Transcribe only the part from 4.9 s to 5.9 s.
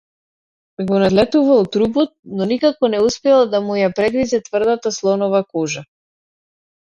слонова кожа.